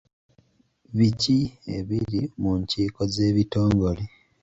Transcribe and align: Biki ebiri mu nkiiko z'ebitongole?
Biki 0.97 1.39
ebiri 1.77 2.21
mu 2.41 2.51
nkiiko 2.61 3.01
z'ebitongole? 3.13 4.03